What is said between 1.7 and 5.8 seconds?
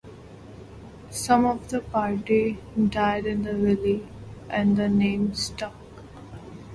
party died in the valley and the name stuck.